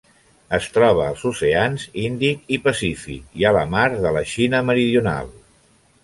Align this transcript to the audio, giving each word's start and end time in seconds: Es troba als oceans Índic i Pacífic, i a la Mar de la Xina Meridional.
Es 0.57 0.67
troba 0.75 1.01
als 1.07 1.25
oceans 1.31 1.83
Índic 2.03 2.49
i 2.57 2.57
Pacífic, 2.63 3.27
i 3.41 3.45
a 3.49 3.51
la 3.57 3.65
Mar 3.75 3.83
de 4.07 4.15
la 4.15 4.23
Xina 4.31 4.63
Meridional. 4.71 5.29